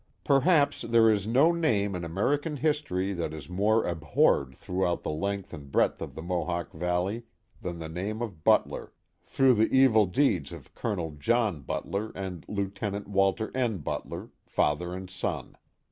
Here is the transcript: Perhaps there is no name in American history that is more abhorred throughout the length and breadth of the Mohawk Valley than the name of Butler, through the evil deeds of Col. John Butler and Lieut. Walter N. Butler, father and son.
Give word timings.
Perhaps 0.23 0.81
there 0.81 1.11
is 1.11 1.27
no 1.27 1.51
name 1.51 1.93
in 1.93 2.03
American 2.03 2.57
history 2.57 3.13
that 3.13 3.35
is 3.35 3.47
more 3.47 3.85
abhorred 3.85 4.55
throughout 4.55 5.03
the 5.03 5.11
length 5.11 5.53
and 5.53 5.71
breadth 5.71 6.01
of 6.01 6.15
the 6.15 6.23
Mohawk 6.23 6.73
Valley 6.73 7.21
than 7.61 7.77
the 7.77 7.87
name 7.87 8.19
of 8.19 8.43
Butler, 8.43 8.93
through 9.27 9.53
the 9.53 9.69
evil 9.71 10.07
deeds 10.07 10.51
of 10.51 10.73
Col. 10.73 11.11
John 11.19 11.61
Butler 11.61 12.11
and 12.15 12.43
Lieut. 12.49 12.79
Walter 13.09 13.51
N. 13.55 13.77
Butler, 13.77 14.31
father 14.47 14.95
and 14.95 15.07
son. 15.07 15.55